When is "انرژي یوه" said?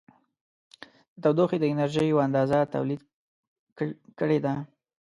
1.73-2.21